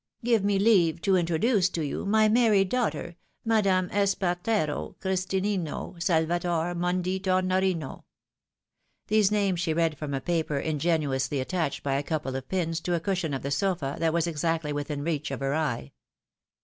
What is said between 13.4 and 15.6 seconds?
the sofa that was exactly within reach of her